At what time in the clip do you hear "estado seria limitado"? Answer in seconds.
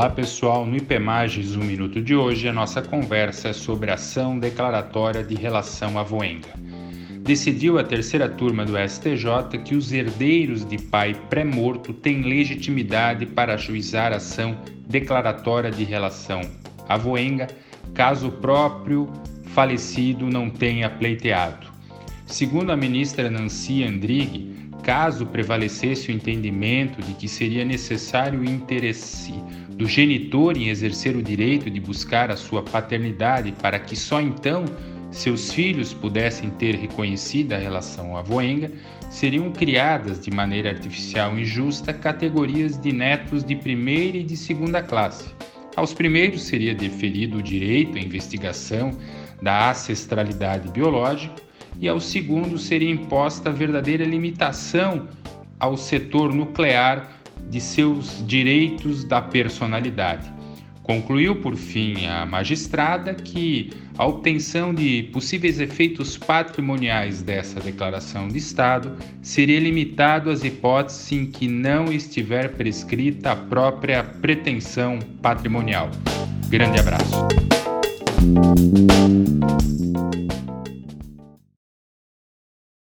68.38-70.30